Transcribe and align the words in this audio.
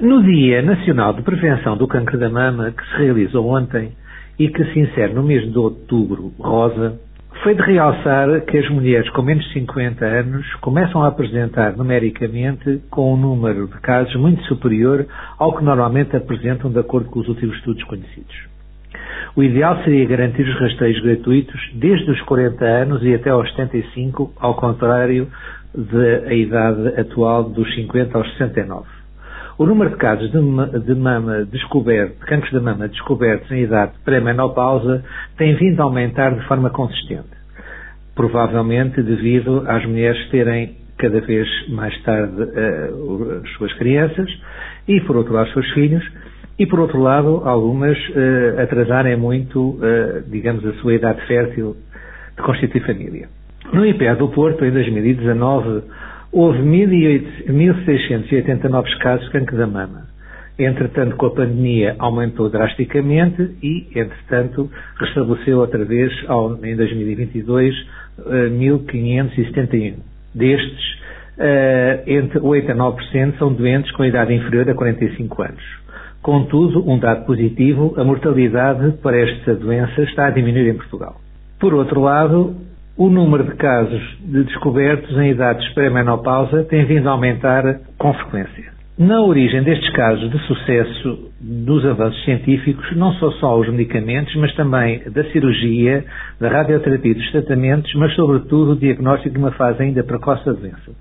No 0.00 0.24
Dia 0.24 0.60
Nacional 0.60 1.12
de 1.12 1.22
Prevenção 1.22 1.76
do 1.76 1.86
Cancro 1.86 2.18
da 2.18 2.28
Mama, 2.28 2.72
que 2.72 2.84
se 2.84 2.96
realizou 3.04 3.46
ontem 3.46 3.92
e 4.36 4.48
que 4.48 4.64
se 4.72 4.80
insere 4.80 5.14
no 5.14 5.22
mês 5.22 5.48
de 5.48 5.56
outubro 5.56 6.32
rosa, 6.36 6.98
foi 7.44 7.54
de 7.54 7.62
realçar 7.62 8.40
que 8.40 8.58
as 8.58 8.68
mulheres 8.70 9.08
com 9.10 9.22
menos 9.22 9.44
de 9.44 9.52
50 9.52 10.04
anos 10.04 10.52
começam 10.56 11.00
a 11.00 11.06
apresentar 11.06 11.76
numericamente 11.76 12.82
com 12.90 13.14
um 13.14 13.16
número 13.16 13.68
de 13.68 13.80
casos 13.82 14.16
muito 14.16 14.42
superior 14.46 15.06
ao 15.38 15.56
que 15.56 15.62
normalmente 15.62 16.16
apresentam 16.16 16.72
de 16.72 16.80
acordo 16.80 17.08
com 17.08 17.20
os 17.20 17.28
últimos 17.28 17.56
estudos 17.58 17.84
conhecidos. 17.84 18.48
O 19.36 19.44
ideal 19.44 19.80
seria 19.84 20.06
garantir 20.06 20.42
os 20.42 20.58
rastreios 20.58 21.00
gratuitos 21.04 21.70
desde 21.72 22.10
os 22.10 22.20
40 22.22 22.64
anos 22.64 23.02
e 23.04 23.14
até 23.14 23.30
aos 23.30 23.48
75, 23.50 24.32
ao 24.40 24.54
contrário 24.54 25.28
da 25.72 26.34
idade 26.34 27.00
atual 27.00 27.44
dos 27.44 27.72
50 27.76 28.18
aos 28.18 28.28
69. 28.32 28.93
O 29.56 29.66
número 29.66 29.90
de 29.90 29.96
casos 29.96 30.32
de, 30.32 30.80
de 30.80 30.94
mama 30.94 31.44
descoberto, 31.44 32.18
de 32.18 32.26
cancros 32.26 32.52
da 32.52 32.60
mama 32.60 32.88
descobertos 32.88 33.50
em 33.52 33.62
idade 33.62 33.92
pré-menopausa 34.04 35.04
tem 35.36 35.54
vindo 35.54 35.80
a 35.80 35.84
aumentar 35.84 36.34
de 36.34 36.44
forma 36.46 36.70
consistente. 36.70 37.28
Provavelmente 38.16 39.00
devido 39.00 39.64
às 39.68 39.84
mulheres 39.86 40.28
terem 40.30 40.76
cada 40.98 41.20
vez 41.20 41.48
mais 41.68 41.96
tarde 42.02 42.42
uh, 42.42 43.42
as 43.44 43.50
suas 43.52 43.72
crianças 43.74 44.28
e, 44.88 45.00
por 45.02 45.16
outro 45.16 45.34
lado, 45.34 45.46
os 45.46 45.52
seus 45.52 45.70
filhos, 45.72 46.04
e, 46.58 46.66
por 46.66 46.80
outro 46.80 47.00
lado, 47.00 47.42
algumas 47.44 47.96
uh, 48.10 48.60
atrasarem 48.60 49.16
muito, 49.16 49.60
uh, 49.60 50.22
digamos, 50.28 50.64
a 50.66 50.72
sua 50.74 50.94
idade 50.94 51.24
fértil 51.26 51.76
de 52.36 52.42
constituir 52.42 52.84
família. 52.86 53.28
No 53.72 53.84
IPER 53.84 54.16
do 54.16 54.28
Porto, 54.28 54.64
em 54.64 54.70
2019, 54.70 55.82
houve 56.34 56.58
1.680 56.58 58.64
novos 58.64 58.92
casos 58.96 59.24
de 59.26 59.32
cancro 59.32 59.56
da 59.56 59.68
mama. 59.68 60.08
Entretanto, 60.58 61.16
com 61.16 61.26
a 61.26 61.30
pandemia, 61.30 61.94
aumentou 61.98 62.50
drasticamente 62.50 63.56
e, 63.62 63.86
entretanto, 63.94 64.68
restabeleceu 64.98 65.60
outra 65.60 65.84
vez, 65.84 66.12
em 66.62 66.74
2022, 66.76 67.74
1.571. 68.18 69.94
Destes, 70.34 70.94
uh, 71.38 72.02
entre 72.06 72.38
8% 72.40 72.70
a 72.70 72.74
9% 72.74 73.38
são 73.38 73.52
doentes 73.52 73.90
com 73.92 74.04
idade 74.04 74.34
inferior 74.34 74.68
a 74.68 74.74
45 74.74 75.42
anos. 75.42 75.62
Contudo, 76.20 76.84
um 76.88 76.98
dado 76.98 77.24
positivo, 77.26 77.94
a 77.96 78.04
mortalidade 78.04 78.92
para 79.02 79.20
esta 79.20 79.54
doença 79.54 80.02
está 80.02 80.26
a 80.26 80.30
diminuir 80.30 80.68
em 80.70 80.74
Portugal. 80.74 81.20
Por 81.60 81.74
outro 81.74 82.00
lado, 82.00 82.56
o 82.96 83.08
número 83.08 83.42
de 83.44 83.56
casos 83.56 84.00
de 84.20 84.44
descobertos 84.44 85.10
em 85.18 85.30
idades 85.30 85.68
pré-menopausa 85.74 86.62
tem 86.64 86.84
vindo 86.84 87.08
a 87.08 87.12
aumentar 87.12 87.80
com 87.98 88.12
frequência. 88.14 88.72
Na 88.96 89.20
origem 89.20 89.64
destes 89.64 89.90
casos 89.90 90.30
de 90.30 90.38
sucesso 90.46 91.32
dos 91.40 91.84
avanços 91.84 92.24
científicos, 92.24 92.96
não 92.96 93.12
são 93.14 93.32
só 93.32 93.58
os 93.58 93.68
medicamentos, 93.68 94.32
mas 94.36 94.54
também 94.54 95.02
da 95.10 95.24
cirurgia, 95.32 96.04
da 96.38 96.48
radioterapia 96.48 97.14
dos 97.14 97.32
tratamentos, 97.32 97.92
mas 97.96 98.14
sobretudo 98.14 98.72
o 98.72 98.76
diagnóstico 98.76 99.34
de 99.34 99.38
uma 99.38 99.50
fase 99.50 99.82
ainda 99.82 100.04
precoce 100.04 100.46
da 100.46 100.52
doença. 100.52 100.92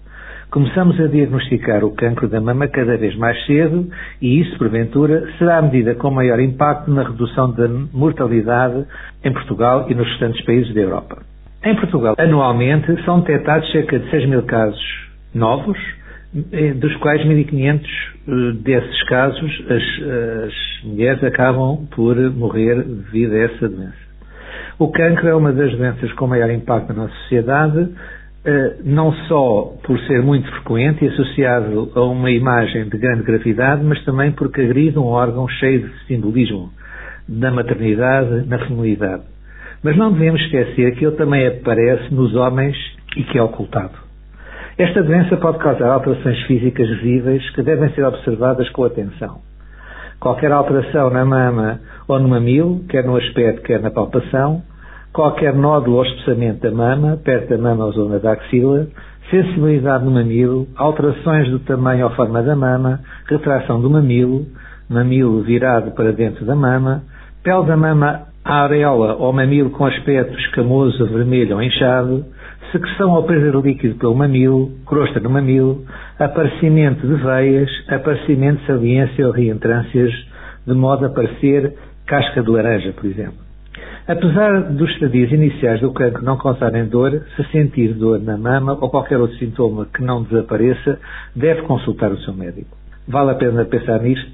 Começamos 0.50 1.00
a 1.00 1.06
diagnosticar 1.06 1.84
o 1.84 1.92
cancro 1.92 2.28
da 2.28 2.42
mama 2.42 2.68
cada 2.68 2.98
vez 2.98 3.16
mais 3.16 3.46
cedo 3.46 3.88
e 4.20 4.42
isso, 4.42 4.58
porventura, 4.58 5.28
será 5.38 5.60
a 5.60 5.62
medida 5.62 5.94
com 5.94 6.10
maior 6.10 6.40
impacto 6.40 6.90
na 6.90 7.04
redução 7.04 7.52
da 7.52 7.68
mortalidade 7.68 8.86
em 9.24 9.32
Portugal 9.32 9.86
e 9.90 9.94
nos 9.94 10.08
restantes 10.08 10.44
países 10.44 10.74
da 10.74 10.82
Europa. 10.82 11.33
Em 11.66 11.76
Portugal, 11.76 12.16
anualmente, 12.18 13.02
são 13.06 13.22
detectados 13.22 13.72
cerca 13.72 13.98
de 13.98 14.10
6 14.10 14.28
mil 14.28 14.44
casos 14.44 14.82
novos, 15.34 15.78
eh, 16.52 16.74
dos 16.74 16.94
quais 16.98 17.26
1.500 17.26 17.82
eh, 18.28 18.52
desses 18.62 19.04
casos 19.04 19.66
as, 19.70 19.84
as, 20.46 20.84
mulheres 20.84 21.24
acabam 21.24 21.88
por 21.96 22.18
morrer 22.32 22.84
devido 22.84 23.34
a 23.34 23.38
essa 23.38 23.70
doença. 23.70 24.04
O 24.78 24.92
cancro 24.92 25.30
é 25.30 25.36
uma 25.36 25.54
das 25.54 25.74
doenças 25.74 26.12
com 26.14 26.28
maior 26.28 26.52
impacto 26.52 26.90
na 26.90 27.04
nossa 27.04 27.16
sociedade, 27.22 27.88
eh, 28.44 28.76
não 28.84 29.14
só 29.30 29.74
por 29.84 29.98
ser 30.02 30.22
muito 30.22 30.52
frequente 30.52 31.06
e 31.06 31.08
associado 31.08 31.94
a 31.96 32.02
uma 32.02 32.30
imagem 32.30 32.90
de 32.90 32.98
grande 32.98 33.24
gravidade, 33.24 33.82
mas 33.86 34.04
também 34.04 34.34
porque 34.34 34.60
agride 34.60 35.00
um 35.00 35.06
órgão 35.06 35.48
cheio 35.48 35.88
de 35.88 36.06
simbolismo 36.08 36.74
da 37.26 37.50
maternidade 37.52 38.46
na 38.48 38.60
feminilidade. 38.60 39.33
Mas 39.84 39.98
não 39.98 40.14
devemos 40.14 40.42
esquecer 40.42 40.96
que 40.96 41.06
ele 41.06 41.16
também 41.18 41.46
aparece 41.46 42.14
nos 42.14 42.34
homens 42.36 42.76
e 43.18 43.24
que 43.24 43.38
é 43.38 43.44
ocultado. 43.44 43.92
Esta 44.78 45.04
doença 45.04 45.38
pode 45.38 45.60
causar 45.60 45.90
alterações 45.90 46.42
físicas 46.44 46.88
visíveis 46.90 47.48
que 47.52 47.62
devem 47.62 47.90
ser 47.92 48.04
observadas 48.06 48.68
com 48.70 48.86
atenção. 48.86 49.42
Qualquer 50.20 50.52
alteração 50.52 51.10
na 51.10 51.26
mama 51.26 51.80
ou 52.08 52.18
no 52.18 52.30
mamilo, 52.30 52.84
quer 52.90 53.04
no 53.04 53.16
aspecto, 53.18 53.62
quer 53.62 53.82
na 53.82 53.92
palpação, 53.92 54.64
qualquer 55.12 55.54
nódulo 55.54 55.98
ou 55.98 56.06
espessamento 56.06 56.62
da 56.62 56.72
mama, 56.72 57.18
perto 57.24 57.50
da 57.50 57.58
mama 57.58 57.86
ou 57.86 57.92
zona 57.92 58.20
da 58.20 58.32
axila, 58.32 58.88
sensibilidade 59.30 60.06
no 60.06 60.12
mamilo, 60.12 60.68
alterações 60.76 61.50
do 61.50 61.60
tamanho 61.60 62.06
ou 62.06 62.16
forma 62.16 62.42
da 62.42 62.56
mama, 62.56 63.02
retração 63.28 63.80
do 63.80 63.90
mamilo, 63.90 64.46
mamilo 64.90 65.44
virado 65.44 65.92
para 65.92 66.12
dentro 66.12 66.46
da 66.46 66.56
mama, 66.56 67.04
pele 67.44 67.66
da 67.66 67.78
mama 67.78 68.33
a 68.54 68.66
areola 68.66 69.16
ou 69.16 69.34
mamilo 69.34 69.72
com 69.72 69.84
aspecto 69.84 70.38
escamoso, 70.38 71.08
vermelho 71.08 71.56
ou 71.56 71.64
inchado, 71.64 72.24
secreção 72.72 73.10
ou 73.10 73.24
perda 73.24 73.50
de 73.50 73.68
líquido 73.68 73.96
pelo 73.96 74.14
mamilo, 74.14 74.72
crosta 74.86 75.20
no 75.20 75.28
mamilo, 75.28 75.84
aparecimento 76.20 77.08
de 77.08 77.16
veias, 77.16 77.70
aparecimento 77.90 78.60
de 78.60 78.68
saliência 78.68 79.26
ou 79.26 79.34
reentrâncias, 79.34 80.14
de 80.68 80.74
modo 80.76 81.08
a 81.08 81.10
parecer 81.10 81.74
casca 82.06 82.44
de 82.44 82.52
laranja, 82.52 82.94
por 82.94 83.06
exemplo. 83.06 83.42
Apesar 84.08 84.62
dos 84.72 84.92
estadios 84.92 85.32
iniciais 85.32 85.82
do 85.82 85.92
cancro 85.92 86.24
não 86.24 86.38
causarem 86.38 86.86
dor, 86.86 87.24
se 87.36 87.44
sentir 87.52 87.96
dor 87.96 88.20
na 88.20 88.38
mama 88.38 88.78
ou 88.80 88.88
qualquer 88.88 89.20
outro 89.20 89.36
sintoma 89.38 89.88
que 89.92 90.04
não 90.04 90.22
desapareça, 90.22 91.00
deve 91.36 91.64
consultar 91.64 92.12
o 92.12 92.20
seu 92.20 92.36
médico. 92.36 92.78
Vale 93.08 93.32
a 93.32 93.36
pena 93.36 93.66
pensar 93.66 94.00
nisto 94.00 94.30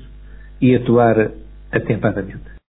e 0.62 0.76
atuar 0.76 1.32
atempadamente. 1.72 2.59